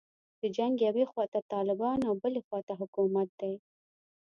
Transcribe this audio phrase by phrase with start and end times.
[0.41, 3.53] د جنګ یوې خواته طالبان او بلې خواته حکومت دی.